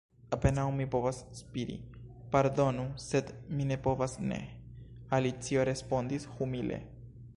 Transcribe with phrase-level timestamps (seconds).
[0.35, 1.75] "Apenaŭ mi povas spiri."
[2.35, 4.41] "Pardonu, sed mi ne povas ne,"
[5.19, 6.83] Alicio respondis humile.